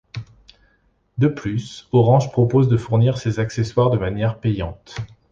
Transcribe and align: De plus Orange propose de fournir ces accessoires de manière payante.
De 1.19 1.27
plus 1.27 1.87
Orange 1.91 2.31
propose 2.31 2.67
de 2.67 2.75
fournir 2.77 3.19
ces 3.19 3.39
accessoires 3.39 3.91
de 3.91 3.99
manière 3.99 4.39
payante. 4.39 4.95